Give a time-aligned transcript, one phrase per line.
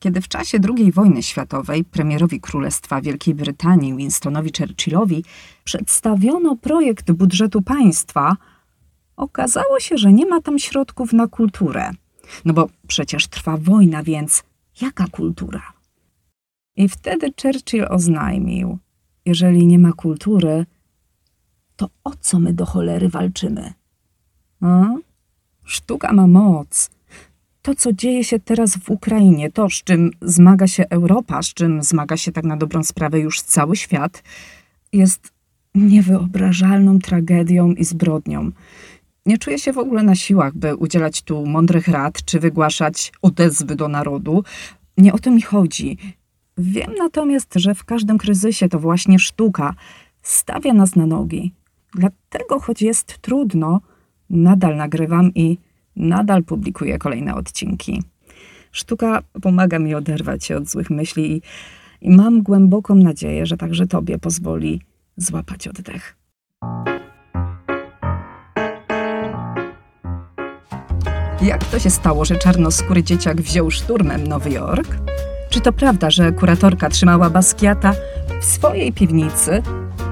[0.00, 5.24] Kiedy w czasie II wojny światowej premierowi Królestwa Wielkiej Brytanii Winstonowi Churchillowi
[5.64, 8.36] przedstawiono projekt budżetu państwa,
[9.16, 11.90] okazało się, że nie ma tam środków na kulturę.
[12.44, 14.42] No bo przecież trwa wojna, więc
[14.80, 15.62] jaka kultura?
[16.76, 18.78] I wtedy Churchill oznajmił:
[19.26, 20.66] Jeżeli nie ma kultury,
[21.76, 23.72] to o co my do cholery walczymy?
[24.60, 24.84] A?
[25.64, 26.90] Sztuka ma moc.
[27.62, 31.82] To, co dzieje się teraz w Ukrainie, to, z czym zmaga się Europa, z czym
[31.82, 34.22] zmaga się tak na dobrą sprawę już cały świat,
[34.92, 35.32] jest
[35.74, 38.50] niewyobrażalną tragedią i zbrodnią.
[39.26, 43.76] Nie czuję się w ogóle na siłach, by udzielać tu mądrych rad czy wygłaszać odezwy
[43.76, 44.44] do narodu.
[44.98, 45.98] Nie o to mi chodzi.
[46.58, 49.74] Wiem natomiast, że w każdym kryzysie to właśnie sztuka
[50.22, 51.54] stawia nas na nogi.
[51.94, 53.80] Dlatego, choć jest trudno,
[54.30, 55.58] nadal nagrywam i
[56.00, 58.02] nadal publikuję kolejne odcinki.
[58.72, 61.42] Sztuka pomaga mi oderwać się od złych myśli i,
[62.00, 64.80] i mam głęboką nadzieję, że także Tobie pozwoli
[65.16, 66.16] złapać oddech.
[71.42, 74.96] Jak to się stało, że czarnoskóry dzieciak wziął szturmem Nowy Jork?
[75.50, 77.92] Czy to prawda, że kuratorka trzymała Basquiata
[78.40, 79.62] w swojej piwnicy?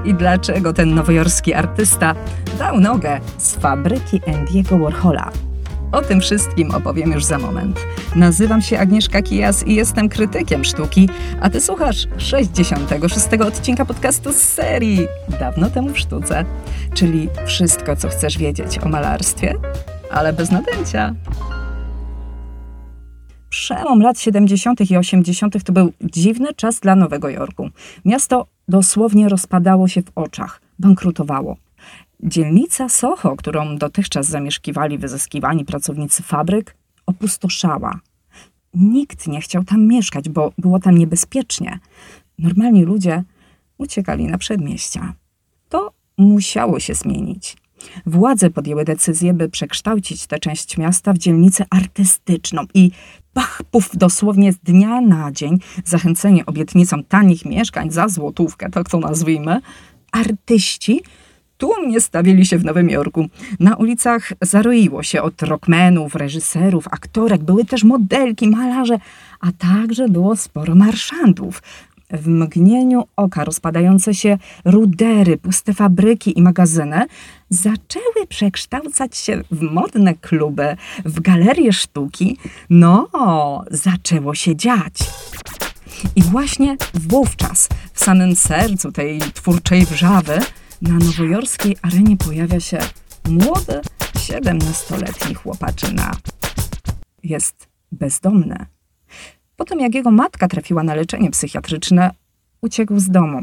[0.05, 2.15] I dlaczego ten nowojorski artysta
[2.59, 5.48] dał nogę z fabryki Andiego Warhola?
[5.93, 7.81] O tym wszystkim opowiem już za moment.
[8.17, 11.09] Nazywam się Agnieszka Kijas i jestem krytykiem sztuki,
[11.41, 15.07] a ty słuchasz 66 odcinka podcastu z serii
[15.41, 16.45] Dawno temu w sztuce,
[16.95, 19.55] czyli wszystko, co chcesz wiedzieć o malarstwie,
[20.11, 21.15] ale bez nadęcia.
[23.49, 24.91] Przełom lat 70.
[24.91, 25.65] i 80.
[25.65, 27.69] to był dziwny czas dla Nowego Jorku.
[28.05, 31.57] Miasto dosłownie rozpadało się w oczach, bankrutowało.
[32.23, 38.01] Dzielnica Soho, którą dotychczas zamieszkiwali wyzyskiwani pracownicy fabryk, opustoszała.
[38.75, 41.79] Nikt nie chciał tam mieszkać, bo było tam niebezpiecznie.
[42.39, 43.23] Normalni ludzie
[43.79, 45.15] uciekali na przedmieścia.
[45.69, 47.57] To musiało się zmienić.
[48.07, 52.91] Władze podjęły decyzję, by przekształcić tę część miasta w dzielnicę artystyczną i
[53.33, 58.99] pach, puf, dosłownie z dnia na dzień, zachęcenie obietnicą tanich mieszkań za złotówkę, tak to
[58.99, 59.61] nazwijmy,
[60.13, 61.03] artyści
[61.59, 63.27] tłumnie stawili się w Nowym Jorku.
[63.61, 68.99] Na ulicach zaroiło się od rockmenów, reżyserów, aktorek, były też modelki, malarze,
[69.41, 71.63] a także było sporo marszantów.
[72.11, 77.07] W mgnieniu oka rozpadające się rudery, puste fabryki i magazyny
[77.51, 82.39] zaczęły przekształcać się w modne kluby, w galerie sztuki.
[82.71, 83.09] No,
[83.71, 84.95] zaczęło się dziać.
[86.17, 90.39] I właśnie wówczas, w samym sercu tej twórczej wrzawy,
[90.83, 92.79] na nowojorskiej arenie pojawia się
[93.29, 93.81] młody,
[94.15, 96.13] 17-letni chłopaczyna.
[97.23, 98.67] Jest bezdomny.
[99.57, 102.11] Potem jak jego matka trafiła na leczenie psychiatryczne,
[102.61, 103.41] uciekł z domu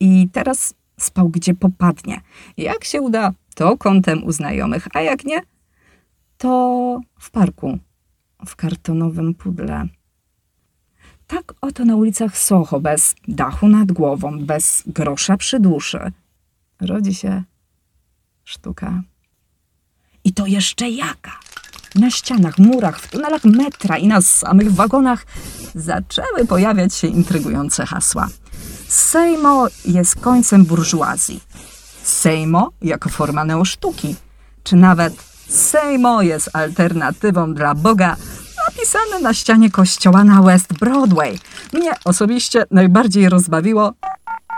[0.00, 2.20] i teraz spał gdzie popadnie.
[2.56, 5.40] Jak się uda, to kątem u znajomych, a jak nie,
[6.38, 7.78] to w parku,
[8.46, 9.86] w kartonowym pudle.
[11.26, 16.12] Tak oto na ulicach Soho, bez dachu nad głową, bez grosza przy duszy,
[16.86, 17.42] rodzi się
[18.44, 19.02] sztuka.
[20.24, 21.32] I to jeszcze jaka!
[21.94, 25.26] Na ścianach, murach, w tunelach metra i na samych wagonach
[25.74, 28.28] zaczęły pojawiać się intrygujące hasła.
[28.88, 31.40] Sejmo jest końcem burżuazji.
[32.02, 34.16] Sejmo jako forma neosztuki.
[34.64, 35.14] Czy nawet
[35.48, 38.16] Sejmo jest alternatywą dla Boga,
[38.68, 41.38] napisane na ścianie kościoła na West Broadway.
[41.72, 43.92] Mnie osobiście najbardziej rozbawiło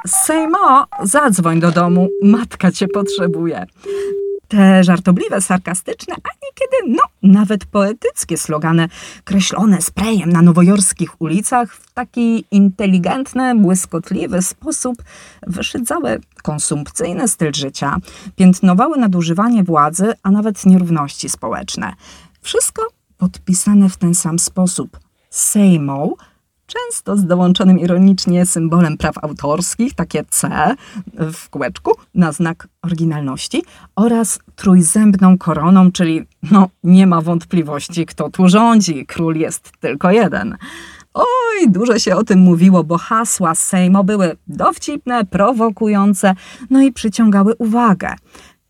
[0.07, 3.67] Sejmo, zadzwoń do domu, matka cię potrzebuje.
[4.49, 8.89] Te żartobliwe, sarkastyczne, a niekiedy, no, nawet poetyckie slogany,
[9.25, 14.97] kreślone sprayem na nowojorskich ulicach w taki inteligentny, błyskotliwy sposób
[15.47, 17.97] wyszydzały konsumpcyjny styl życia,
[18.37, 21.93] piętnowały nadużywanie władzy, a nawet nierówności społeczne.
[22.41, 22.83] Wszystko
[23.19, 24.99] podpisane w ten sam sposób.
[25.31, 26.15] Sejmo,
[26.77, 30.75] często z dołączonym ironicznie symbolem praw autorskich, takie C
[31.15, 33.63] w kółeczku na znak oryginalności
[33.97, 40.57] oraz trójzębną koroną, czyli no nie ma wątpliwości, kto tu rządzi, król jest tylko jeden.
[41.15, 46.35] Oj, dużo się o tym mówiło, bo hasła Sejmo były dowcipne, prowokujące,
[46.71, 48.15] no i przyciągały uwagę.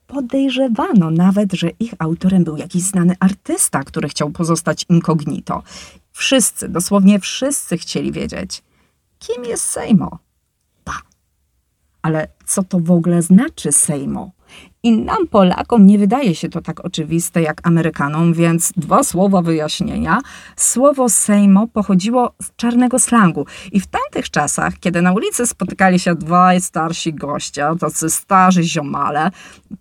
[0.06, 5.62] Podejrzewano nawet, że ich autorem był jakiś znany artysta, który chciał pozostać incognito.
[6.16, 8.62] Wszyscy, dosłownie wszyscy chcieli wiedzieć,
[9.18, 10.18] kim jest Sejmo.
[10.84, 11.02] Pa.
[12.02, 14.30] Ale co to w ogóle znaczy Sejmo?
[14.82, 20.20] I nam, Polakom, nie wydaje się to tak oczywiste jak Amerykanom, więc dwa słowa wyjaśnienia.
[20.56, 26.14] Słowo Sejmo pochodziło z czarnego slangu i w tamtych czasach, kiedy na ulicy spotykali się
[26.14, 29.30] dwaj starsi goście, tacy starzy ziomale,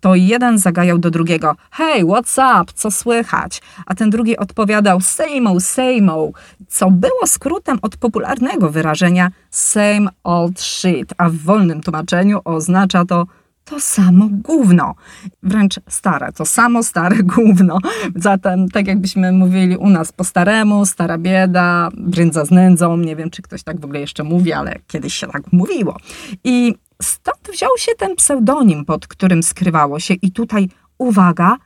[0.00, 3.62] to jeden zagajał do drugiego hej, what's up, co słychać?
[3.86, 6.30] A ten drugi odpowiadał Sejmo, Sejmo,
[6.68, 13.26] co było skrótem od popularnego wyrażenia same old shit, a w wolnym tłumaczeniu oznacza to
[13.66, 14.94] to samo gówno.
[15.42, 17.78] Wręcz stare, to samo stare gówno.
[18.14, 22.96] Zatem, tak jakbyśmy mówili u nas po staremu, stara bieda, brędza z nędzą.
[22.96, 25.96] Nie wiem, czy ktoś tak w ogóle jeszcze mówi, ale kiedyś się tak mówiło.
[26.44, 30.14] I stąd wziął się ten pseudonim, pod którym skrywało się.
[30.14, 30.68] I tutaj,
[30.98, 31.56] uwaga,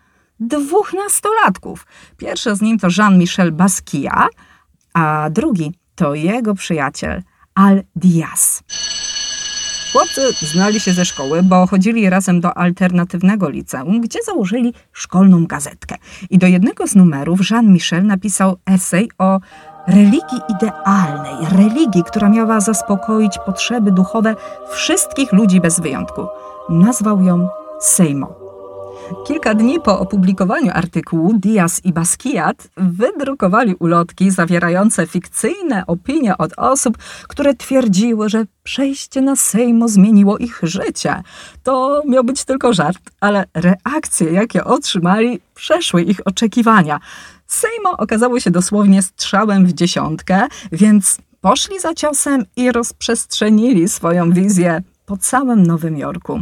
[0.41, 1.87] dwóch nastolatków.
[2.17, 4.31] Pierwszy z nim to Jean-Michel Basquiat,
[4.95, 7.23] a drugi to jego przyjaciel
[7.55, 8.63] Al Diaz.
[9.93, 15.97] Chłopcy znali się ze szkoły, bo chodzili razem do alternatywnego liceum, gdzie założyli szkolną gazetkę.
[16.31, 19.41] I do jednego z numerów Jean-Michel napisał esej o
[19.87, 24.37] religii idealnej, religii, która miała zaspokoić potrzeby duchowe
[24.73, 26.27] wszystkich ludzi bez wyjątku.
[26.69, 27.49] Nazwał ją
[27.81, 28.50] Sejmo.
[29.27, 36.99] Kilka dni po opublikowaniu artykułu Diaz i Basquiat wydrukowali ulotki zawierające fikcyjne opinie od osób,
[37.29, 41.23] które twierdziły, że przejście na Sejmo zmieniło ich życie.
[41.63, 47.01] To miał być tylko żart, ale reakcje, jakie otrzymali, przeszły ich oczekiwania.
[47.47, 54.83] Sejmo okazało się dosłownie strzałem w dziesiątkę, więc poszli za ciosem i rozprzestrzenili swoją wizję
[55.07, 56.41] po całym Nowym Jorku.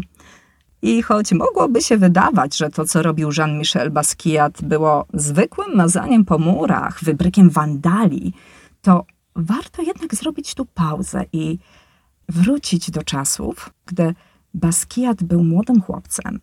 [0.83, 6.39] I choć mogłoby się wydawać, że to, co robił Jean-Michel Basquiat, było zwykłym mazaniem po
[6.39, 8.33] murach, wybrykiem wandali,
[8.83, 9.05] to
[9.37, 11.59] warto jednak zrobić tu pauzę i
[12.29, 14.15] wrócić do czasów, gdy
[14.55, 16.41] Basquiat był młodym chłopcem.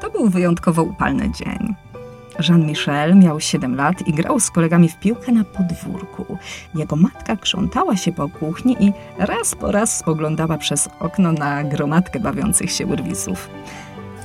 [0.00, 1.85] To był wyjątkowo upalny dzień.
[2.40, 6.38] Jean-Michel miał 7 lat i grał z kolegami w piłkę na podwórku.
[6.74, 12.20] Jego matka krzątała się po kuchni i raz po raz spoglądała przez okno na gromadkę
[12.20, 13.48] bawiących się urwisów.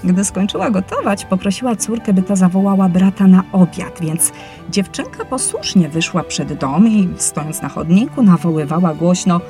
[0.03, 4.31] Gdy skończyła gotować, poprosiła córkę, by ta zawołała brata na obiad, więc
[4.69, 9.41] dziewczynka posłusznie wyszła przed dom i stojąc na chodniku nawoływała głośno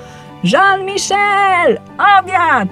[0.44, 1.80] Jean-Michel!
[2.20, 2.70] Obiad!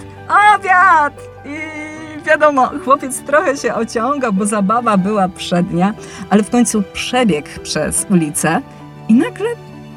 [0.56, 1.14] Obiad!
[1.46, 1.89] I
[2.24, 5.94] wiadomo, chłopiec trochę się ociągał, bo zabawa była przednia,
[6.30, 8.62] ale w końcu przebiegł przez ulicę
[9.08, 9.48] i nagle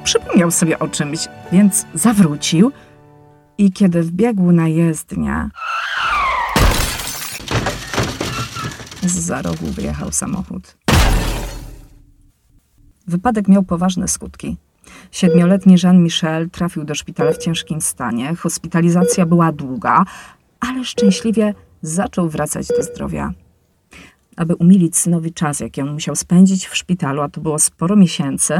[0.04, 2.72] przypomniał sobie o czymś, więc zawrócił
[3.58, 5.48] i kiedy wbiegł na jezdnię,
[9.02, 10.76] z za rogu wyjechał samochód.
[13.06, 14.56] Wypadek miał poważne skutki.
[15.10, 18.36] Siedmioletni Jean-Michel trafił do szpitala w ciężkim stanie.
[18.36, 20.04] Hospitalizacja była długa,
[20.60, 23.32] ale szczęśliwie zaczął wracać do zdrowia.
[24.36, 28.58] Aby umilić synowi czas, jaki on musiał spędzić w szpitalu, a to było sporo miesięcy,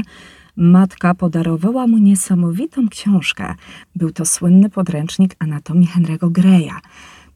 [0.57, 3.55] matka podarowała mu niesamowitą książkę.
[3.97, 6.75] Był to słynny podręcznik anatomii Henry'ego Greya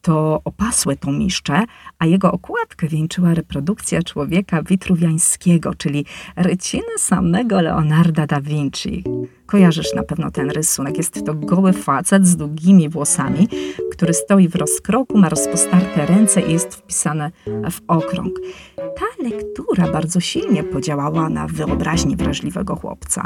[0.06, 1.64] to opasłe tomiszcze,
[1.98, 6.04] a jego okładkę wieńczyła reprodukcja człowieka witruwiańskiego, czyli
[6.36, 9.04] ryciny samego Leonarda da Vinci.
[9.46, 10.98] Kojarzysz na pewno ten rysunek.
[10.98, 13.48] Jest to goły facet z długimi włosami,
[13.92, 18.40] który stoi w rozkroku, ma rozpostarte ręce i jest wpisane w okrąg.
[18.76, 23.22] Ta lektura bardzo silnie podziałała na wyobraźnię wrażliwego chłopca.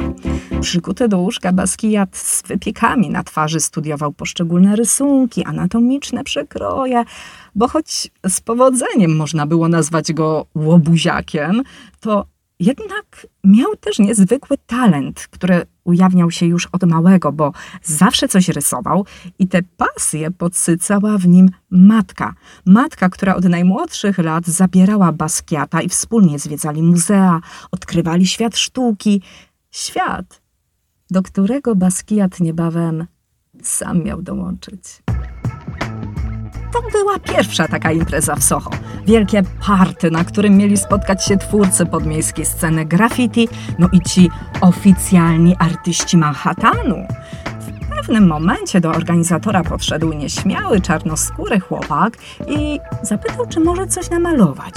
[0.60, 7.04] Przykuty do łóżka Basquiat z wypiekami na twarzy studiował poszczególne rysunki, anatomiczne przekroje,
[7.54, 11.62] bo choć z powodzeniem można było nazwać go łobuziakiem,
[12.00, 12.26] to
[12.60, 17.52] jednak miał też niezwykły talent, który ujawniał się już od małego, bo
[17.82, 19.06] zawsze coś rysował
[19.38, 22.34] i tę pasję podsycała w nim matka.
[22.66, 27.40] Matka, która od najmłodszych lat zabierała Basquiata i wspólnie zwiedzali muzea,
[27.70, 29.22] odkrywali świat sztuki.
[29.70, 30.42] Świat,
[31.10, 33.06] do którego Basquiat niebawem
[33.62, 35.02] sam miał dołączyć.
[36.72, 38.70] To była pierwsza taka impreza w Soho.
[39.06, 43.48] Wielkie party, na którym mieli spotkać się twórcy podmiejskiej sceny graffiti,
[43.78, 47.06] no i ci oficjalni artyści Manhattanu.
[48.00, 52.12] Pewnym momencie do organizatora podszedł nieśmiały, czarnoskóry chłopak
[52.48, 54.74] i zapytał, czy może coś namalować.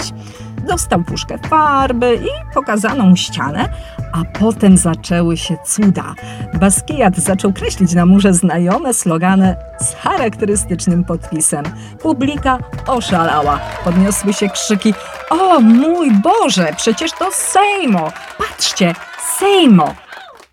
[0.68, 3.68] Dostał puszkę farby i pokazaną ścianę,
[4.12, 6.14] a potem zaczęły się cuda.
[6.60, 11.64] Basquiat zaczął kreślić na murze znajome slogany z charakterystycznym podpisem.
[12.02, 13.60] Publika oszalała.
[13.84, 14.94] Podniosły się krzyki:
[15.30, 18.12] O mój Boże, przecież to Sejmo!
[18.38, 18.94] Patrzcie,
[19.38, 20.03] Sejmo!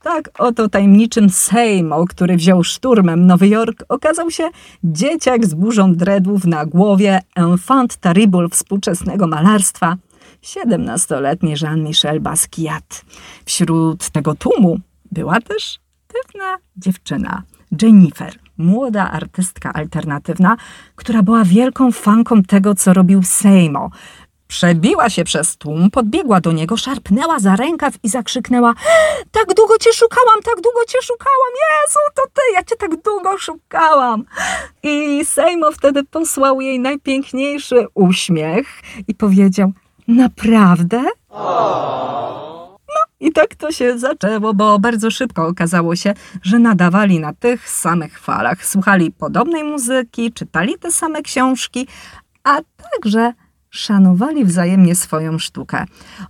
[0.03, 4.50] Tak oto tajemniczym Sejmo, który wziął szturmem Nowy Jork, okazał się
[4.84, 9.96] dzieciak z burzą dreadów na głowie, enfant terrible współczesnego malarstwa,
[10.43, 13.05] 17-letni Jean-Michel Basquiat.
[13.46, 14.79] Wśród tego tłumu
[15.12, 17.43] była też pewna dziewczyna,
[17.81, 20.58] Jennifer, młoda artystka alternatywna,
[20.96, 23.89] która była wielką fanką tego, co robił Seymour.
[24.51, 28.74] Przebiła się przez tłum, podbiegła do niego, szarpnęła za rękaw i zakrzyknęła
[29.31, 33.38] Tak długo cię szukałam, tak długo cię szukałam, Jezu, to ty, ja cię tak długo
[33.38, 34.24] szukałam.
[34.84, 38.67] I Seymour wtedy posłał jej najpiękniejszy uśmiech
[39.08, 39.72] i powiedział
[40.08, 41.03] Naprawdę?
[43.20, 48.20] I tak to się zaczęło, bo bardzo szybko okazało się, że nadawali na tych samych
[48.20, 48.65] falach.
[48.65, 51.88] Słuchali podobnej muzyki, czytali te same książki,
[52.43, 53.34] a także
[53.71, 55.85] szanowali wzajemnie swoją sztukę.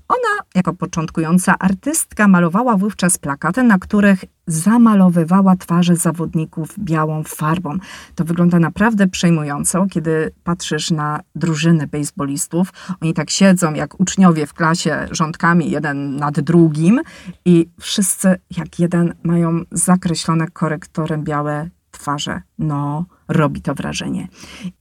[0.08, 7.78] Ona, jako początkująca artystka, malowała wówczas plakaty, na których zamalowywała twarze zawodników białą farbą.
[8.16, 12.74] To wygląda naprawdę przejmująco, kiedy patrzysz na drużyny bejsbolistów.
[13.02, 17.02] Oni tak siedzą jak uczniowie w klasie rządkami, jeden nad drugim
[17.46, 22.42] i wszyscy jak jeden mają zakreślone korektorem białe twarze.
[22.60, 24.28] No, robi to wrażenie.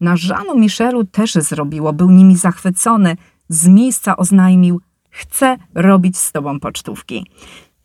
[0.00, 3.16] Na Żanu Michelu też zrobiło, był nimi zachwycony.
[3.48, 4.80] Z miejsca oznajmił,
[5.10, 7.26] chcę robić z tobą pocztówki.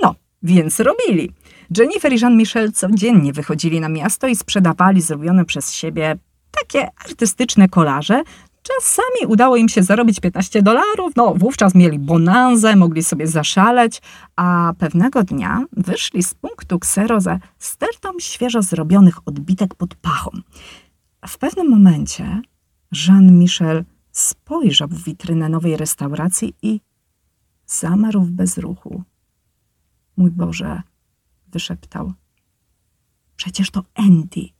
[0.02, 1.32] No, więc robili.
[1.78, 6.18] Jennifer i Jean-Michel codziennie wychodzili na miasto i sprzedawali zrobione przez siebie
[6.52, 8.24] takie artystyczne kolaże,
[8.68, 14.02] Czasami udało im się zarobić 15 dolarów, no wówczas mieli bonanzę, mogli sobie zaszaleć,
[14.36, 20.32] a pewnego dnia wyszli z punktu ksero ze stertą świeżo zrobionych odbitek pod pachą.
[21.28, 22.42] W pewnym momencie
[22.92, 26.82] Jean-Michel spojrzał w witrynę nowej restauracji i
[27.66, 29.04] zamarł w bezruchu.
[30.18, 30.82] Mój Boże,
[31.48, 32.14] wyszeptał.
[33.36, 34.55] Przecież to Andy.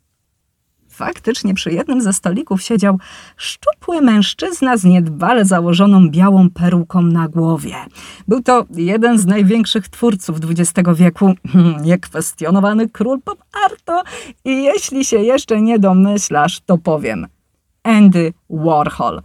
[0.96, 3.00] Faktycznie przy jednym ze stolików siedział
[3.38, 7.76] szczupły mężczyzna z niedbale założoną białą peruką na głowie.
[8.28, 11.34] Był to jeden z największych twórców XX wieku,
[11.82, 14.04] niekwestionowany król pop arto
[14.46, 17.28] i jeśli się jeszcze nie domyślasz, to powiem.
[17.84, 19.22] Andy Warhol.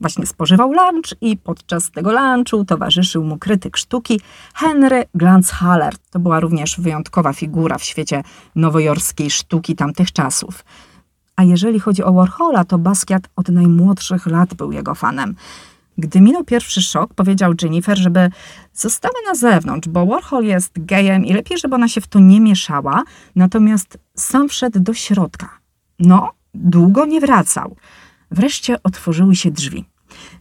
[0.00, 4.20] Właśnie spożywał lunch i podczas tego lunchu towarzyszył mu krytyk sztuki
[4.54, 5.94] Henry Glanzhaller.
[6.10, 8.22] To była również wyjątkowa figura w świecie
[8.54, 10.64] nowojorskiej sztuki tamtych czasów.
[11.38, 15.34] A jeżeli chodzi o Warhola, to Basquiat od najmłodszych lat był jego fanem.
[15.98, 18.30] Gdy minął pierwszy szok, powiedział Jennifer, żeby
[18.74, 22.40] została na zewnątrz, bo Warhol jest gejem i lepiej, żeby ona się w to nie
[22.40, 23.02] mieszała,
[23.36, 25.58] natomiast sam wszedł do środka.
[25.98, 27.76] No, długo nie wracał.
[28.30, 29.84] Wreszcie otworzyły się drzwi.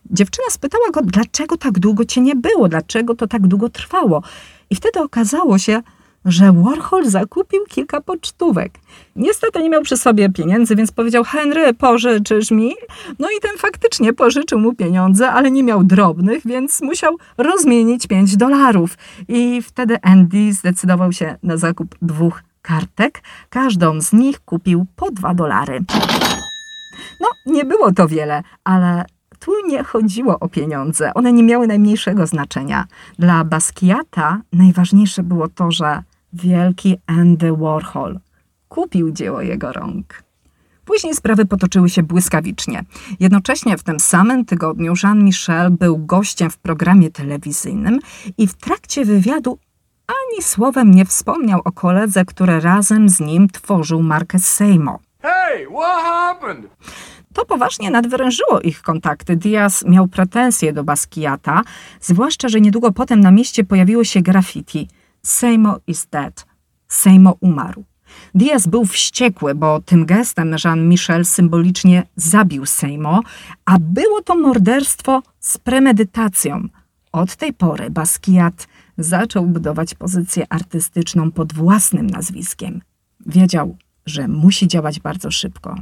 [0.06, 4.24] Dziewczyna spytała go, dlaczego tak długo cię nie było, dlaczego to tak długo trwało.
[4.70, 5.82] I wtedy okazało się,
[6.28, 8.74] że Warhol zakupił kilka pocztówek.
[9.16, 12.74] Niestety nie miał przy sobie pieniędzy, więc powiedział: Henry, pożyczysz mi?
[13.20, 18.38] No i ten faktycznie pożyczył mu pieniądze, ale nie miał drobnych, więc musiał rozmienić 5
[18.38, 18.98] dolarów.
[19.28, 23.22] I wtedy Andy zdecydował się na zakup dwóch kartek.
[23.50, 25.80] Każdą z nich kupił po 2 dolary.
[27.22, 29.06] No, nie było to wiele, ale
[29.40, 31.14] tu nie chodziło o pieniądze.
[31.14, 32.86] One nie miały najmniejszego znaczenia.
[33.20, 36.04] Dla Basquiata najważniejsze było to, że
[36.34, 38.20] wielki Andy Warhol
[38.70, 40.24] kupił dzieło jego rąk.
[40.86, 42.84] Później sprawy potoczyły się błyskawicznie.
[43.20, 48.00] Jednocześnie w tym samym tygodniu Jean-Michel był gościem w programie telewizyjnym
[48.38, 49.60] i w trakcie wywiadu
[50.08, 55.00] ani słowem nie wspomniał o koledze, który razem z nim tworzył markę Seymour.
[55.22, 56.68] Hey, what happened?
[57.34, 59.36] To poważnie nadwyrężyło ich kontakty.
[59.36, 61.62] Diaz miał pretensje do Basquiata,
[62.02, 64.88] zwłaszcza, że niedługo potem na mieście pojawiło się graffiti.
[65.28, 66.46] Seymour is dead.
[66.88, 67.84] Seymour umarł.
[68.36, 73.24] Diaz był wściekły, bo tym gestem Jean-Michel symbolicznie zabił Seymour,
[73.66, 76.68] a było to morderstwo z premedytacją.
[77.12, 78.68] Od tej pory Basquiat
[78.98, 82.82] zaczął budować pozycję artystyczną pod własnym nazwiskiem.
[83.26, 85.76] Wiedział, że musi działać bardzo szybko.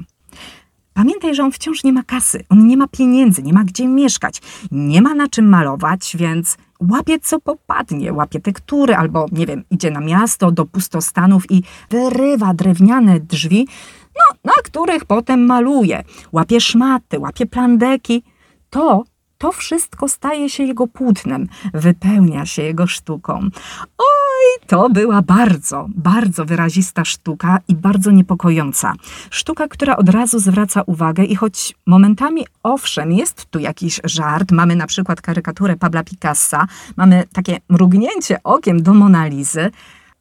[0.96, 4.42] Pamiętaj, że on wciąż nie ma kasy, on nie ma pieniędzy, nie ma gdzie mieszkać,
[4.72, 6.58] nie ma na czym malować, więc
[6.92, 12.54] łapie co popadnie, łapie tektury albo, nie wiem, idzie na miasto do pustostanów i wyrywa
[12.54, 13.68] drewniane drzwi,
[14.16, 16.04] no, na których potem maluje.
[16.32, 18.24] Łapie szmaty, łapie plandeki.
[18.70, 19.04] To
[19.38, 23.50] to wszystko staje się jego płótnem, wypełnia się jego sztuką.
[23.98, 28.94] Oj, to była bardzo, bardzo wyrazista sztuka i bardzo niepokojąca.
[29.30, 34.76] Sztuka, która od razu zwraca uwagę i choć momentami owszem, jest tu jakiś żart, mamy
[34.76, 39.72] na przykład karykaturę Pabla Picassa, mamy takie mrugnięcie okiem do Monalizy,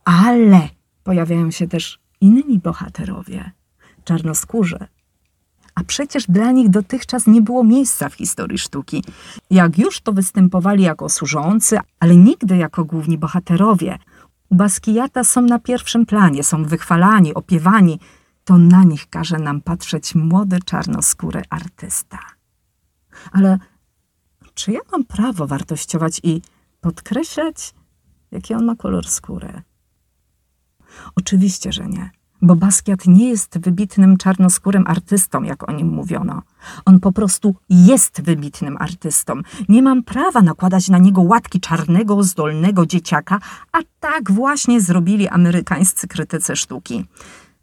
[0.05, 0.69] Ale
[1.05, 3.51] pojawiają się też inni bohaterowie,
[4.05, 4.79] czarnoskórzy.
[5.75, 9.05] A przecież dla nich dotychczas nie było miejsca w historii sztuki.
[9.51, 13.99] Jak już to występowali jako służący, ale nigdy jako główni bohaterowie.
[14.51, 18.01] U Basquiata są na pierwszym planie, są wychwalani, opiewani.
[18.45, 22.19] To na nich każe nam patrzeć młody czarnoskóry artysta.
[23.33, 23.59] Ale
[24.55, 26.43] czy ja mam prawo wartościować i
[26.81, 27.75] podkreślać,
[28.31, 29.63] jaki on ma kolor skóry?
[31.17, 32.11] Oczywiście, że nie,
[32.45, 36.43] bo Basquiat nie jest wybitnym czarnoskórym artystą, jak o nim mówiono.
[36.85, 39.35] On po prostu jest wybitnym artystą.
[39.69, 43.39] Nie mam prawa nakładać na niego łatki czarnego, zdolnego dzieciaka,
[43.73, 47.05] a tak właśnie zrobili amerykańscy krytycy sztuki.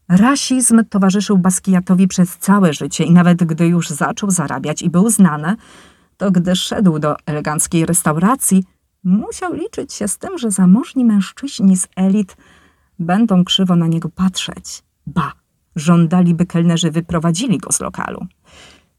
[0.09, 5.55] Rasizm towarzyszył Basquiatowi przez całe życie i nawet gdy już zaczął zarabiać i był znany,
[6.17, 8.63] to gdy szedł do eleganckiej restauracji,
[9.03, 12.37] musiał liczyć się z tym, że zamożni mężczyźni z elit
[13.01, 14.83] będą krzywo na niego patrzeć.
[15.07, 15.31] Ba,
[15.75, 18.25] żądali, by kelnerzy wyprowadzili go z lokalu.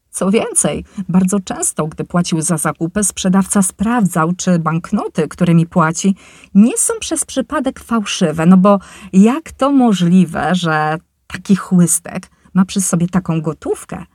[0.09, 6.15] Co więcej, bardzo często, gdy płacił za zakupy, sprzedawca sprawdzał, czy banknoty, którymi płaci,
[6.55, 8.45] nie są przez przypadek fałszywe.
[8.45, 8.79] No bo
[9.13, 14.05] jak to możliwe, że taki chłystek ma przy sobie taką gotówkę?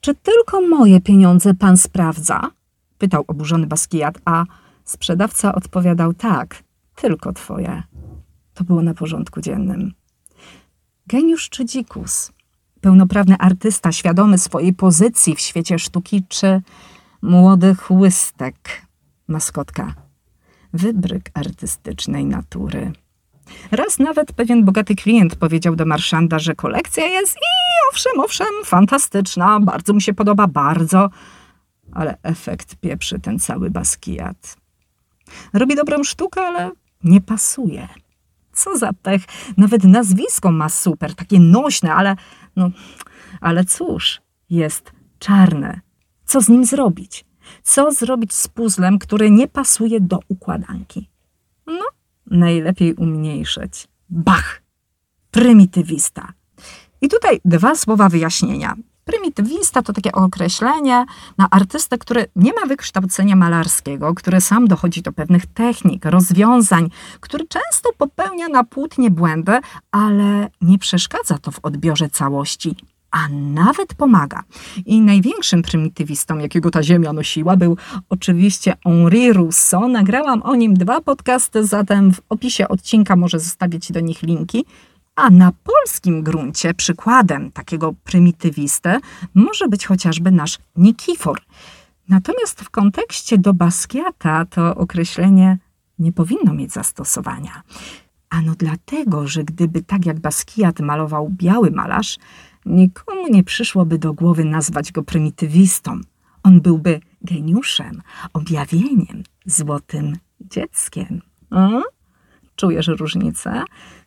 [0.00, 2.50] Czy tylko moje pieniądze pan sprawdza?
[2.98, 4.44] pytał oburzony Basquiat, a
[4.84, 6.62] sprzedawca odpowiadał tak,
[6.94, 7.82] tylko twoje.
[8.54, 9.94] To było na porządku dziennym.
[11.06, 12.32] Geniusz czy dzikus?
[12.80, 16.62] Pełnoprawny artysta, świadomy swojej pozycji w świecie sztuki, czy
[17.22, 18.86] młody chłystek,
[19.28, 19.94] maskotka?
[20.72, 22.92] Wybryk artystycznej natury.
[23.70, 27.40] Raz nawet pewien bogaty klient powiedział do marszanda, że kolekcja jest i
[27.92, 31.10] owszem, owszem, fantastyczna, bardzo mu się podoba, bardzo,
[31.92, 34.56] ale efekt pieprzy ten cały Basquiat.
[35.52, 36.70] Robi dobrą sztukę, ale
[37.04, 37.88] nie pasuje.
[38.54, 39.22] Co za pech.
[39.56, 42.16] Nawet nazwisko ma super, takie nośne, ale
[42.56, 42.70] no,
[43.40, 44.20] ale cóż,
[44.50, 45.80] jest czarne.
[46.24, 47.24] Co z nim zrobić?
[47.62, 51.10] Co zrobić z puzzlem, który nie pasuje do układanki?
[51.66, 51.84] No,
[52.26, 53.88] najlepiej umniejszyć.
[54.10, 54.62] Bach!
[55.30, 56.32] Prymitywista.
[57.00, 58.74] I tutaj dwa słowa wyjaśnienia.
[59.04, 61.04] Prymitywista to takie określenie
[61.38, 66.90] na artystę, który nie ma wykształcenia malarskiego, który sam dochodzi do pewnych technik, rozwiązań,
[67.20, 72.76] który często popełnia na płótnie błędy, ale nie przeszkadza to w odbiorze całości,
[73.10, 74.42] a nawet pomaga.
[74.86, 77.76] I największym prymitywistą, jakiego ta ziemia nosiła, był
[78.08, 79.88] oczywiście Henri Rousseau.
[79.88, 84.64] Nagrałam o nim dwa podcasty, zatem w opisie odcinka może zostawić do nich linki.
[85.16, 88.98] A na polskim gruncie przykładem takiego prymitywisty
[89.34, 91.40] może być chociażby nasz Nikifor.
[92.08, 95.58] Natomiast w kontekście do Basquiata to określenie
[95.98, 97.62] nie powinno mieć zastosowania.
[98.30, 102.18] Ano dlatego, że gdyby tak jak Basquiat malował biały malarz,
[102.66, 106.00] nikomu nie przyszłoby do głowy nazwać go prymitywistą.
[106.42, 111.20] On byłby geniuszem, objawieniem, złotym dzieckiem.
[111.50, 111.82] O?
[112.56, 113.64] Czujesz różnicę?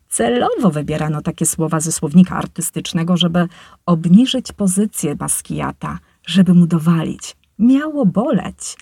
[0.10, 3.48] Celowo wybierano takie słowa ze słownika artystycznego, żeby
[3.86, 7.36] obniżyć pozycję Basquiata, żeby mu dowalić.
[7.60, 8.78] Miało boleć.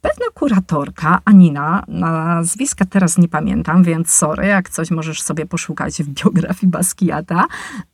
[0.00, 6.08] Pewna kuratorka, Anina, nazwiska teraz nie pamiętam, więc sorry, jak coś możesz sobie poszukać w
[6.08, 7.46] biografii Basquiata,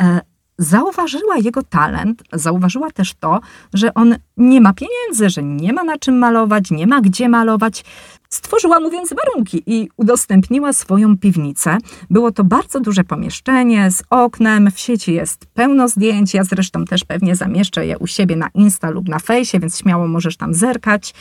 [0.03, 0.21] e,
[0.59, 3.41] zauważyła jego talent, zauważyła też to,
[3.75, 7.85] że on nie ma pieniędzy, że nie ma na czym malować, nie ma gdzie malować.
[8.29, 11.79] Stworzyła mu więc warunki i udostępniła swoją piwnicę.
[12.11, 17.05] Było to bardzo duże pomieszczenie z oknem, w sieci jest pełno zdjęć, ja zresztą też
[17.05, 21.15] pewnie zamieszczę je u siebie na Insta lub na fejsie, więc śmiało możesz tam zerkać.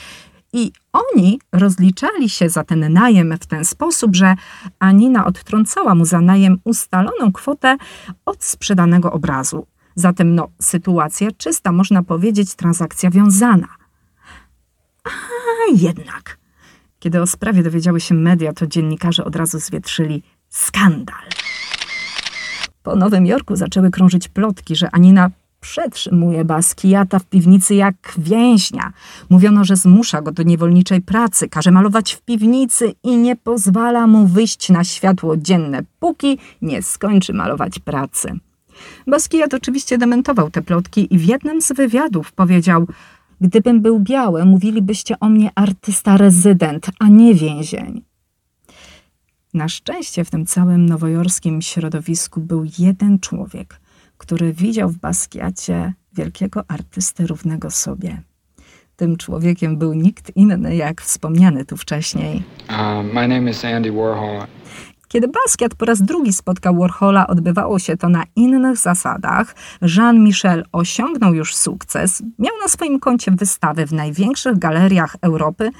[0.52, 4.34] I oni rozliczali się za ten najem w ten sposób, że
[4.78, 7.76] Anina odtrącała mu za najem ustaloną kwotę
[8.26, 9.66] od sprzedanego obrazu.
[9.94, 13.68] Zatem no, sytuacja czysta, można powiedzieć, transakcja wiązana.
[15.04, 15.10] A
[15.76, 16.38] jednak,
[16.98, 21.22] kiedy o sprawie dowiedziały się media, to dziennikarze od razu zwietrzyli skandal.
[22.82, 25.30] Po Nowym Jorku zaczęły krążyć plotki, że Anina
[25.60, 28.92] przetrzymuje Basquiata w piwnicy jak więźnia.
[29.30, 34.26] Mówiono, że zmusza go do niewolniczej pracy, każe malować w piwnicy i nie pozwala mu
[34.26, 38.32] wyjść na światło dzienne, póki nie skończy malować pracy.
[39.06, 42.86] Basquiat oczywiście dementował te plotki i w jednym z wywiadów powiedział
[43.40, 48.02] Gdybym był biały, mówilibyście o mnie artysta rezydent, a nie więzień.
[49.54, 53.80] Na szczęście w tym całym nowojorskim środowisku był jeden człowiek–
[54.18, 58.22] który widział w Basquiacie wielkiego artystę równego sobie.
[58.96, 62.42] Tym człowiekiem był nikt inny, jak wspomniany tu wcześniej.
[62.68, 64.46] Uh, my name is Andy Warhol.
[65.08, 69.54] Kiedy Basquiat po raz drugi spotkał Warhola, odbywało się to na innych zasadach.
[69.82, 75.70] Jean-Michel osiągnął już sukces, miał na swoim koncie wystawy w największych galeriach Europy,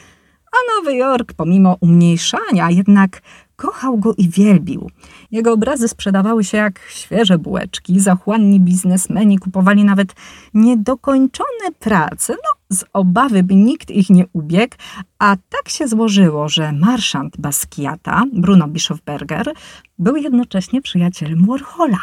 [0.52, 3.22] a Nowy Jork, pomimo umniejszania, jednak
[3.58, 4.90] kochał go i wielbił.
[5.30, 10.14] Jego obrazy sprzedawały się jak świeże bułeczki, zachłanni biznesmeni kupowali nawet
[10.54, 14.76] niedokończone prace, no z obawy, by nikt ich nie ubiegł,
[15.18, 19.52] a tak się złożyło, że marszant Basquiata, Bruno Bischofberger,
[19.98, 22.00] był jednocześnie przyjacielem Warhola.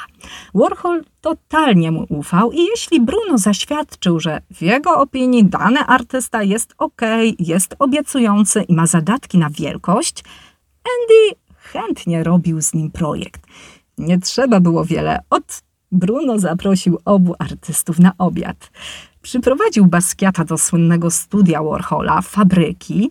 [0.53, 6.73] Warhol totalnie mu ufał i jeśli Bruno zaświadczył, że w jego opinii dany artysta jest
[6.77, 7.01] ok,
[7.39, 10.23] jest obiecujący i ma zadatki na wielkość,
[10.85, 13.41] Andy chętnie robił z nim projekt.
[13.97, 15.19] Nie trzeba było wiele.
[15.29, 18.71] Od Bruno zaprosił obu artystów na obiad.
[19.21, 23.09] Przyprowadził Basquiata do słynnego studia Warhola, fabryki,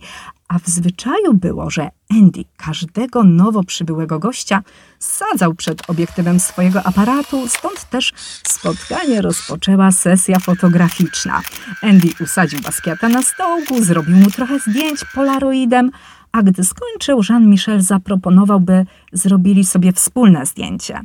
[0.49, 4.63] a w zwyczaju było, że Andy każdego nowo przybyłego gościa
[4.99, 8.13] sadzał przed obiektywem swojego aparatu, stąd też
[8.49, 11.43] spotkanie rozpoczęła sesja fotograficzna.
[11.83, 15.91] Andy usadził Basquiata na stołku, zrobił mu trochę zdjęć polaroidem,
[16.35, 21.01] a gdy skończył, Jean-Michel zaproponował, by zrobili sobie wspólne zdjęcie.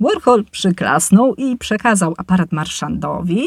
[0.00, 3.42] Warhol przyklasnął i przekazał aparat marszandowi.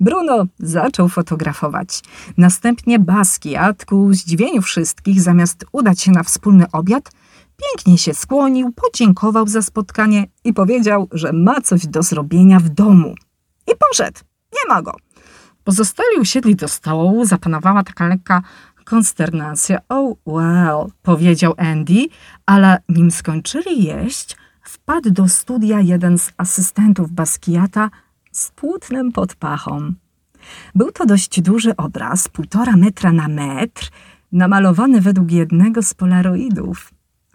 [0.00, 2.02] Bruno zaczął fotografować.
[2.36, 7.10] Następnie Basquiat, ku zdziwieniu wszystkich, zamiast udać się na wspólny obiad,
[7.56, 13.14] pięknie się skłonił, podziękował za spotkanie i powiedział, że ma coś do zrobienia w domu.
[13.72, 14.20] I poszedł.
[14.52, 14.92] Nie ma go.
[15.64, 18.42] Pozostali usiedli do stołu, zapanowała taka lekka
[18.90, 19.78] konsternacja.
[19.88, 22.06] Oh, well, powiedział Andy,
[22.46, 27.90] ale nim skończyli jeść, wpadł do studia jeden z asystentów Basquiata
[28.32, 29.94] z płótnem pod pachą.
[30.74, 33.90] Był to dość duży obraz, półtora metra na metr,
[34.32, 36.90] namalowany według jednego z polaroidów.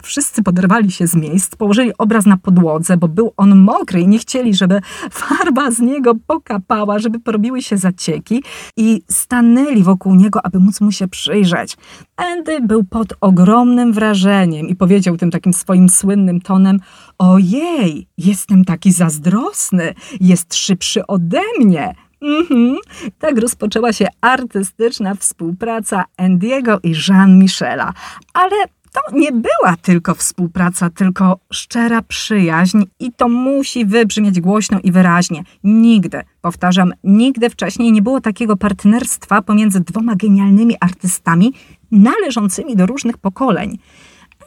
[0.06, 4.20] Wszyscy poderwali się z miejsc, położyli obraz na podłodze, bo był on mokry i nie
[4.20, 8.44] chcieli, żeby farba z niego pokapała, żeby porobiły się zacieki
[8.78, 11.78] i stanęli wokół niego, aby móc mu się przyjrzeć.
[12.16, 16.80] Andy był pod ogromnym wrażeniem i powiedział tym takim swoim słynnym tonem:
[17.18, 21.96] Ojej, jestem taki zazdrosny, jest szybszy ode mnie.
[22.22, 22.78] Mhm.
[23.20, 27.94] Tak rozpoczęła się artystyczna współpraca Andiego i Jean-Michela.
[28.34, 28.56] Ale
[28.96, 35.44] to nie była tylko współpraca, tylko szczera przyjaźń i to musi wybrzmieć głośno i wyraźnie.
[35.64, 41.54] Nigdy, powtarzam, nigdy wcześniej nie było takiego partnerstwa pomiędzy dwoma genialnymi artystami
[41.92, 43.78] należącymi do różnych pokoleń.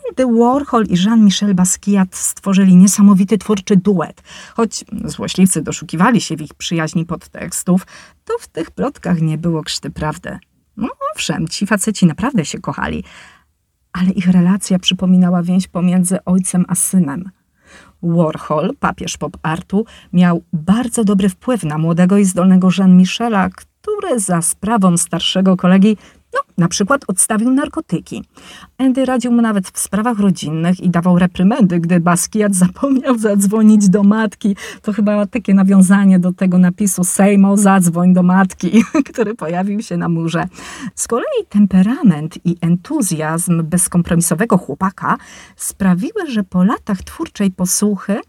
[0.08, 4.22] Andy Warhol i Jean-Michel Basquiat stworzyli niesamowity twórczy duet.
[4.54, 7.86] Choć złośliwcy doszukiwali się w ich przyjaźni podtekstów,
[8.24, 10.38] to w tych plotkach nie było krzty prawdy.
[10.76, 13.04] No owszem, ci faceci naprawdę się kochali,
[13.92, 17.30] ale ich relacja przypominała więź pomiędzy ojcem a synem.
[18.02, 24.42] Warhol, papież pop artu, miał bardzo dobry wpływ na młodego i zdolnego Jean-Michela, który za
[24.42, 25.96] sprawą starszego kolegi
[26.34, 28.24] no, na przykład odstawił narkotyki.
[28.78, 34.02] Andy radził mu nawet w sprawach rodzinnych i dawał reprymendy, gdy Basquiat zapomniał zadzwonić do
[34.02, 34.56] matki.
[34.82, 40.08] To chyba takie nawiązanie do tego napisu Sejmo, zadzwoń do matki, który pojawił się na
[40.08, 40.44] murze.
[40.94, 45.16] Z kolei temperament i entuzjazm bezkompromisowego chłopaka
[45.56, 48.20] sprawiły, że po latach twórczej posłuchy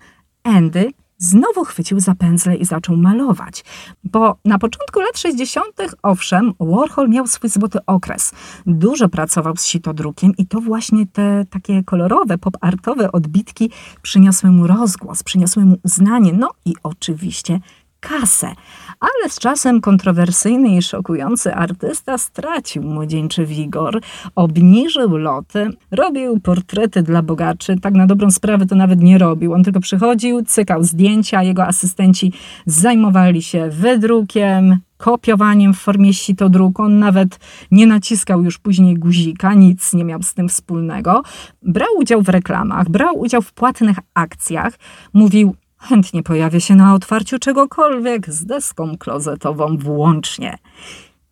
[0.43, 3.63] Andy znowu chwycił za pędzle i zaczął malować.
[4.03, 5.65] Bo na początku lat 60.,
[6.03, 8.31] owszem, Warhol miał swój złoty okres.
[8.65, 15.23] Dużo pracował z sitodrukiem i to właśnie te takie kolorowe, pop-artowe odbitki przyniosły mu rozgłos,
[15.23, 17.59] przyniosły mu uznanie, no i oczywiście
[17.99, 18.53] kasę.
[18.99, 24.01] Ale z czasem kontrowersyjny i szokujący artysta stracił młodzieńczy wigor,
[24.35, 27.79] obniżył loty, robił portrety dla bogaczy.
[27.79, 29.53] Tak na dobrą sprawę to nawet nie robił.
[29.53, 32.33] On tylko przychodził, cykał zdjęcia, jego asystenci
[32.65, 36.83] zajmowali się wydrukiem, kopiowaniem w formie sitodruku.
[36.83, 37.39] On nawet
[37.71, 41.23] nie naciskał już później guzika, nic nie miał z tym wspólnego.
[41.61, 44.73] Brał udział w reklamach, brał udział w płatnych akcjach.
[45.13, 50.57] Mówił, Chętnie pojawię się na otwarciu czegokolwiek z deską klozetową włącznie.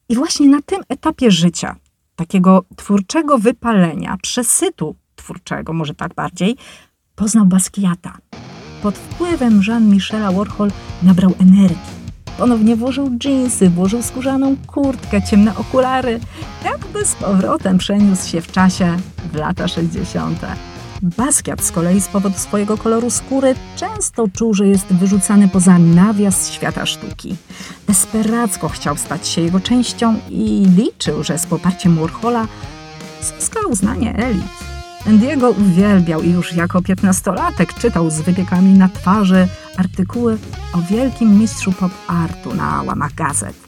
[0.10, 1.76] I właśnie na tym etapie życia,
[2.16, 6.56] takiego twórczego wypalenia, przesytu twórczego, może tak bardziej,
[7.16, 8.18] poznał Basquiata.
[8.84, 10.72] Pod wpływem Jean-Michela Warhol
[11.04, 11.98] nabrał energii.
[12.38, 16.20] Ponownie włożył dżinsy, włożył skórzaną kurtkę, ciemne okulary,
[16.66, 18.98] jakby z powrotem przeniósł się w czasie
[19.32, 20.40] w lata 60.
[21.02, 26.52] Basquiat z kolei z powodu swojego koloru skóry często czuł, że jest wyrzucany poza nawias
[26.52, 27.36] świata sztuki.
[27.88, 32.48] Desperacko chciał stać się jego częścią i liczył, że z poparciem Warhola
[33.22, 34.44] zyska uznanie elit.
[35.08, 40.38] Andiego uwielbiał i już jako piętnastolatek czytał z wypiekami na twarzy artykuły
[40.74, 43.67] o wielkim mistrzu pop artu na łamach gazet.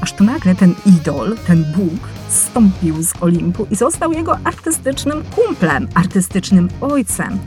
[0.00, 5.88] Aż tu nagle ten idol, ten Bóg, stąpił z Olimpu i został jego artystycznym kumplem,
[5.94, 7.38] artystycznym ojcem.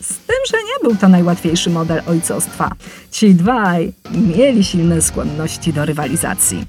[0.00, 2.70] Z tym, że nie był to najłatwiejszy model ojcostwa.
[3.10, 3.92] Ci dwaj
[4.36, 6.64] mieli silne skłonności do rywalizacji.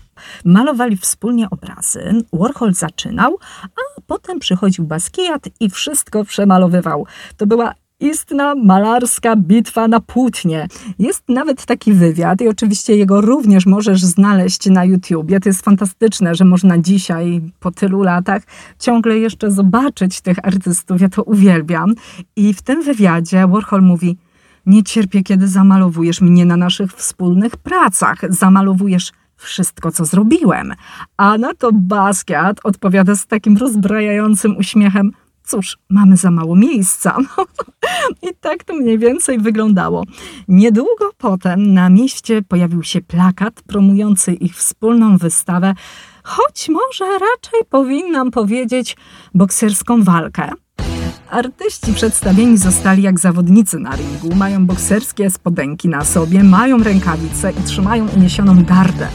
[0.46, 7.06] Malowali wspólnie obrazy, Warhol zaczynał, a potem przychodził Basquiat i wszystko przemalowywał.
[7.38, 10.68] To była istna malarska bitwa na płótnie.
[11.00, 15.40] Jest nawet taki wywiad i oczywiście jego również możesz znaleźć na YouTubie.
[15.40, 18.44] To jest fantastyczne, że można dzisiaj, po tylu latach,
[18.80, 21.02] ciągle jeszcze zobaczyć tych artystów.
[21.02, 21.94] Ja to uwielbiam.
[22.36, 24.18] I w tym wywiadzie Warhol mówi,
[24.66, 28.22] nie cierpię, kiedy zamalowujesz mnie na naszych wspólnych pracach.
[28.30, 30.74] Zamalowujesz wszystko, co zrobiłem.
[31.18, 35.12] A na to Basquiat odpowiada z takim rozbrajającym uśmiechem–
[35.48, 37.18] cóż, mamy za mało miejsca.
[38.30, 40.04] I tak to mniej więcej wyglądało.
[40.48, 45.74] Niedługo potem na mieście pojawił się plakat promujący ich wspólną wystawę,
[46.24, 48.98] choć może raczej powinnam powiedzieć
[49.34, 50.52] bokserską walkę.
[51.30, 57.64] Artyści przedstawieni zostali jak zawodnicy na ringu, mają bokserskie spodenki na sobie, mają rękawice i
[57.64, 59.08] trzymają uniesioną gardę.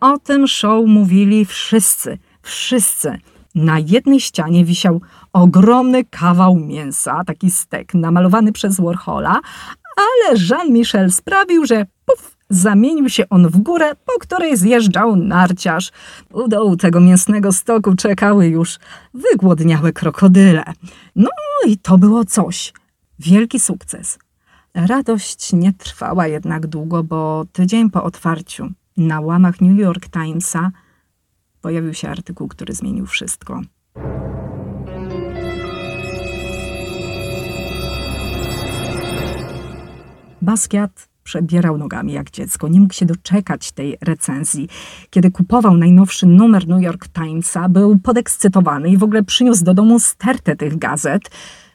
[0.00, 3.18] O tym show mówili wszyscy, wszyscy.
[3.54, 5.00] Na jednej ścianie wisiał
[5.32, 9.40] ogromny kawał mięsa, taki stek namalowany przez Warhola,
[9.96, 15.90] ale Jean-Michel sprawił, że puf, zamienił się on w górę, po której zjeżdżał narciarz.
[16.32, 18.78] U dołu tego mięsnego stoku czekały już
[19.14, 20.64] wygłodniałe krokodyle.
[21.16, 21.30] No
[21.66, 22.72] i to było coś.
[23.18, 24.18] Wielki sukces.
[24.74, 30.70] Radość nie trwała jednak długo, bo tydzień po otwarciu na łamach New York Timesa
[31.60, 33.60] pojawił się artykuł, który zmienił wszystko.
[40.42, 42.68] Basquiat przebierał nogami jak dziecko.
[42.68, 44.68] Nie mógł się doczekać tej recenzji.
[45.10, 49.98] Kiedy kupował najnowszy numer New York Timesa, był podekscytowany i w ogóle przyniósł do domu
[49.98, 51.30] stertę tych gazet.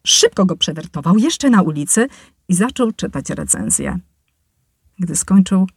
[0.08, 2.08] Szybko go przewertował jeszcze na ulicy
[2.48, 4.00] i zaczął czytać recenzję.
[5.00, 5.68] Gdy skończył,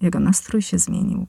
[0.00, 1.26] jego nastrój się zmienił.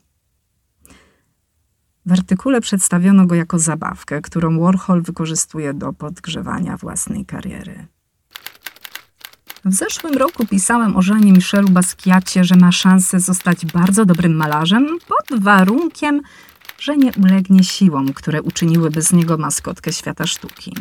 [2.06, 7.88] W artykule przedstawiono go jako zabawkę, którą Warhol wykorzystuje do podgrzewania własnej kariery.
[9.66, 14.88] W zeszłym roku pisałem o Żanie Michelu Basquiacie, że ma szansę zostać bardzo dobrym malarzem
[15.08, 16.22] pod warunkiem,
[16.80, 20.74] że nie ulegnie siłom, które uczyniłyby z niego maskotkę świata sztuki.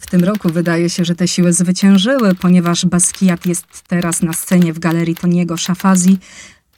[0.00, 4.72] W tym roku wydaje się, że te siły zwyciężyły, ponieważ Basquiat jest teraz na scenie
[4.72, 6.18] w galerii Toniego Szafazi,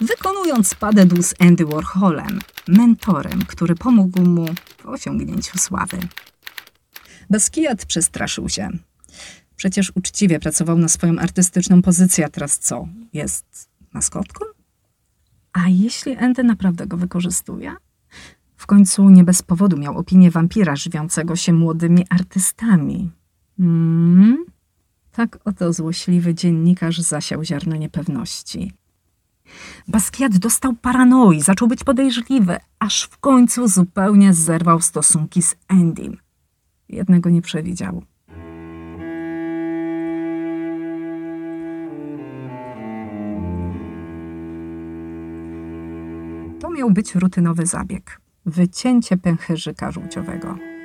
[0.00, 4.46] wykonując padedł z Andy Warholem, mentorem, który pomógł mu
[4.82, 5.98] w osiągnięciu sławy.
[7.30, 8.70] Basquiat przestraszył się.
[9.56, 12.88] Przecież uczciwie pracował na swoją artystyczną pozycję, a teraz co?
[13.12, 14.44] Jest maskotką?
[15.52, 17.74] A jeśli Andy naprawdę go wykorzystuje?
[18.56, 23.10] W końcu nie bez powodu miał opinię wampira żywiącego się młodymi artystami.
[23.56, 24.44] Hmm?
[25.12, 28.72] Tak oto złośliwy dziennikarz zasiał ziarno niepewności.
[29.88, 36.16] Basquiat dostał paranoi, zaczął być podejrzliwy, aż w końcu zupełnie zerwał stosunki z Endym.
[36.88, 38.02] Jednego nie przewidział.
[46.60, 50.77] To miał być rutynowy zabieg wycięcie pęcherzyka żółciowego.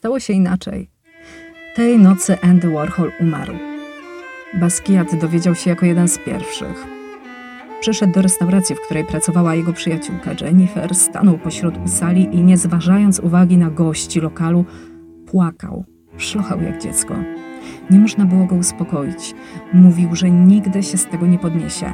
[0.00, 0.90] Stało się inaczej.
[1.76, 3.54] Tej nocy Andy Warhol umarł.
[4.54, 6.86] Basquiat dowiedział się jako jeden z pierwszych.
[7.80, 13.20] Przyszedł do restauracji, w której pracowała jego przyjaciółka Jennifer, stanął pośrodku sali i nie zważając
[13.20, 14.64] uwagi na gości lokalu,
[15.26, 15.84] płakał,
[16.16, 17.14] szlochał jak dziecko.
[17.90, 19.34] Nie można było go uspokoić.
[19.72, 21.92] Mówił, że nigdy się z tego nie podniesie.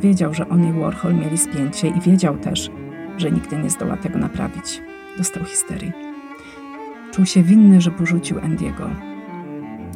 [0.00, 2.70] Wiedział, że on i Warhol mieli spięcie i wiedział też,
[3.16, 4.82] że nigdy nie zdoła tego naprawić.
[5.18, 6.11] Dostał histerii.
[7.12, 8.90] Czuł się winny, że porzucił Andiego.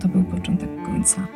[0.03, 1.27] To był początek końca.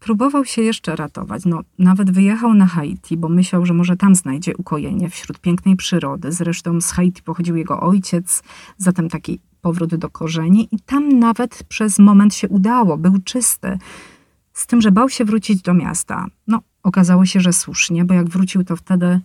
[0.00, 1.44] Próbował się jeszcze ratować.
[1.44, 6.32] No, nawet wyjechał na Haiti, bo myślał, że może tam znajdzie ukojenie wśród pięknej przyrody.
[6.32, 8.42] Zresztą z Haiti pochodził jego ojciec,
[8.76, 13.78] zatem taki powrót do korzeni i tam nawet przez moment się udało, był czysty.
[14.52, 16.26] Z tym, że bał się wrócić do miasta.
[16.46, 19.20] No, okazało się, że słusznie, bo jak wrócił, to wtedy,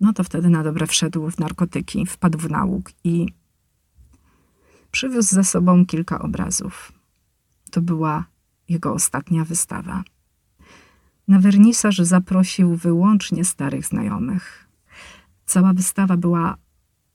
[0.00, 3.26] no to wtedy na dobre wszedł w narkotyki, wpadł w nauk i
[4.92, 6.92] Przywiózł ze sobą kilka obrazów.
[7.70, 8.24] To była
[8.68, 10.02] jego ostatnia wystawa.
[11.28, 14.68] Na wernisaż zaprosił wyłącznie starych znajomych.
[15.46, 16.56] Cała wystawa była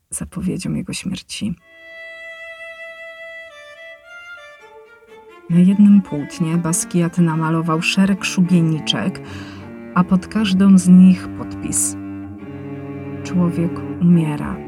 [0.09, 1.55] zapowiedzią jego śmierci.
[5.49, 9.21] Na jednym płótnie Basquiat namalował szereg szubieniczek,
[9.95, 11.95] a pod każdą z nich podpis:
[13.23, 14.66] Człowiek umiera.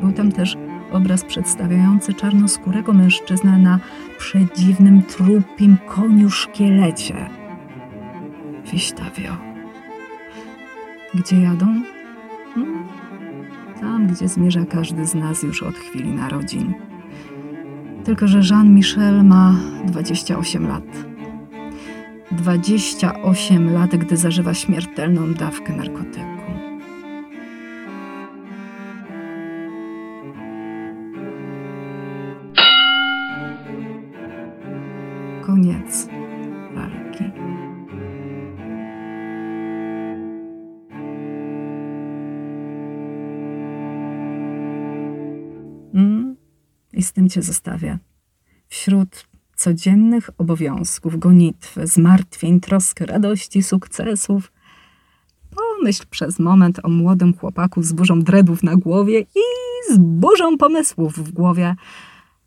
[0.00, 0.56] Był tam też
[0.92, 3.78] obraz przedstawiający czarnoskórego mężczyznę na
[4.18, 7.30] przedziwnym trupim koniu szkielecie.
[8.72, 9.36] Wiśtawio.
[11.14, 11.66] Gdzie jadą?
[12.54, 12.84] Hmm?
[13.80, 16.74] Tam, gdzie zmierza każdy z nas już od chwili narodzin.
[18.04, 20.84] Tylko, że Jean-Michel ma 28 lat.
[22.32, 26.37] 28 lat, gdy zażywa śmiertelną dawkę narkotyku.
[35.58, 36.08] Koniec
[36.74, 37.24] walki.
[45.94, 46.36] Mm,
[46.92, 47.98] I z tym cię zostawię.
[48.68, 54.52] Wśród codziennych obowiązków, gonitwy, zmartwień, troski, radości, sukcesów,
[55.56, 59.42] pomyśl przez moment o młodym chłopaku z burzą dreadów na głowie i
[59.92, 61.74] z burzą pomysłów w głowie,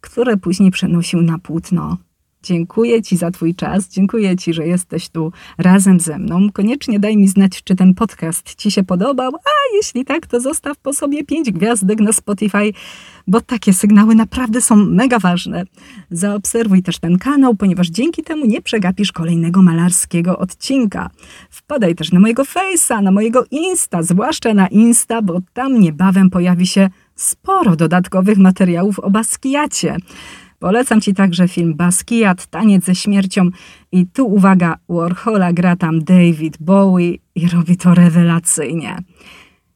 [0.02, 1.98] które później przenosił na płótno.
[2.44, 6.48] Dziękuję Ci za Twój czas, dziękuję Ci, że jesteś tu razem ze mną.
[6.54, 10.78] Koniecznie daj mi znać, czy ten podcast Ci się podobał, a jeśli tak, to zostaw
[10.78, 12.74] po sobie pięć gwiazdek na Spotify,
[13.28, 15.64] bo takie sygnały naprawdę są mega ważne.
[16.12, 21.10] Zaobserwuj też ten kanał, ponieważ dzięki temu nie przegapisz kolejnego malarskiego odcinka.
[21.50, 26.68] Wpadaj też na mojego Face'a, na mojego Insta, zwłaszcza na Insta, bo tam niebawem pojawi
[26.68, 29.98] się sporo dodatkowych materiałów o Baskiacie.
[30.62, 33.50] Polecam Ci także film Basquiat, Taniec ze śmiercią
[33.92, 38.98] i tu uwaga, Warhola gra tam David Bowie i robi to rewelacyjnie.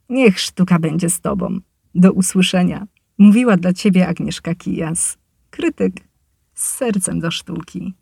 [0.10, 1.60] Niech sztuka będzie z Tobą.
[1.96, 2.88] Do usłyszenia.
[3.18, 5.18] Mówiła dla Ciebie Agnieszka Kijas,
[5.50, 5.94] krytyk
[6.54, 7.94] z sercem do sztuki.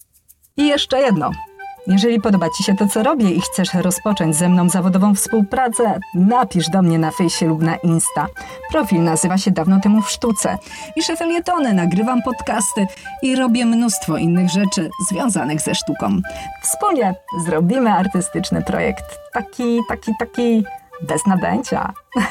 [0.57, 1.31] I jeszcze jedno.
[1.87, 6.69] Jeżeli podoba Ci się to, co robię i chcesz rozpocząć ze mną zawodową współpracę, napisz
[6.69, 8.27] do mnie na fejsie lub na Insta.
[8.71, 10.57] Profil nazywa się Dawno temu w sztuce.
[10.95, 12.87] Piszę felietony, nagrywam podcasty
[13.21, 16.21] i robię mnóstwo innych rzeczy związanych ze sztuką.
[16.61, 17.15] Wspólnie
[17.45, 19.19] zrobimy artystyczny projekt.
[19.33, 20.63] Taki, taki, taki
[21.01, 21.93] bez nadęcia.